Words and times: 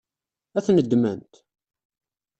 Ad 0.57 0.63
ten-ddment? 0.65 1.33